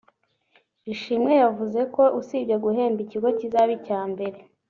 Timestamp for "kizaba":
3.39-3.71